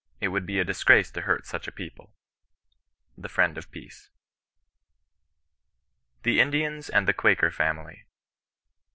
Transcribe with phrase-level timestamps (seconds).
[0.19, 2.11] It would be a disgrace to hurt such a people.'"—
[3.19, 4.09] 7%« Friend of Peace,
[6.23, 7.97] THE INDIANS AND THE QUAKEB FAUILT.